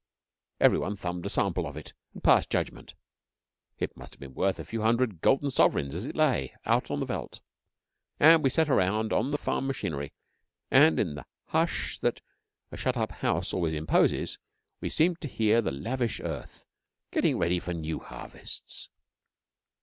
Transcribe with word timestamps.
Every 0.59 0.79
one 0.79 0.95
thumbed 0.95 1.27
a 1.27 1.29
sample 1.29 1.67
of 1.67 1.77
it 1.77 1.93
and 2.15 2.23
passed 2.23 2.49
judgment 2.49 2.95
it 3.77 3.95
must 3.95 4.13
have 4.13 4.19
been 4.19 4.33
worth 4.33 4.57
a 4.59 4.63
few 4.65 4.81
hundred 4.81 5.21
golden 5.21 5.51
sovereigns 5.51 5.93
as 5.93 6.07
it 6.07 6.15
lay, 6.15 6.55
out 6.65 6.89
on 6.89 6.99
the 6.99 7.05
veldt 7.05 7.39
and 8.19 8.41
we 8.43 8.49
sat 8.49 8.67
around, 8.67 9.13
on 9.13 9.29
the 9.29 9.37
farm 9.37 9.67
machinery, 9.67 10.11
and, 10.71 10.99
in 10.99 11.13
the 11.13 11.27
hush 11.49 11.99
that 11.99 12.19
a 12.71 12.77
shut 12.77 12.97
up 12.97 13.11
house 13.11 13.53
always 13.53 13.75
imposes, 13.75 14.39
we 14.79 14.89
seemed 14.89 15.21
to 15.21 15.27
hear 15.27 15.61
the 15.61 15.71
lavish 15.71 16.19
earth 16.19 16.65
getting 17.11 17.37
ready 17.37 17.59
for 17.59 17.75
new 17.75 17.99
harvests. 17.99 18.89